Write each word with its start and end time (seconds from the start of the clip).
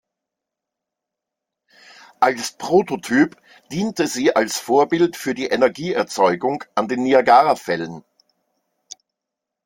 Als 2.19 2.53
Prototyp 2.57 3.37
diente 3.71 4.07
sie 4.07 4.35
als 4.35 4.57
Vorbild 4.57 5.15
für 5.15 5.35
die 5.35 5.45
Energieerzeugung 5.45 6.63
an 6.73 6.87
den 6.87 7.03
Niagarafällen. 7.03 8.03